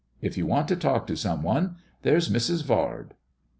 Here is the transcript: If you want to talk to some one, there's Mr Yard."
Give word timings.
If 0.19 0.35
you 0.35 0.47
want 0.47 0.67
to 0.69 0.75
talk 0.75 1.05
to 1.05 1.15
some 1.15 1.43
one, 1.43 1.75
there's 2.01 2.27
Mr 2.27 2.67
Yard." 2.67 3.13